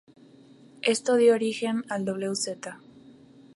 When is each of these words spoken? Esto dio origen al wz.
Esto 0.81 1.13
dio 1.15 1.35
origen 1.35 1.83
al 1.87 2.03
wz. 2.09 2.57